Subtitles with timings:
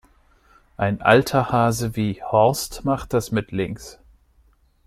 [0.77, 3.99] Ein alter Hase wie Horst macht das mit links.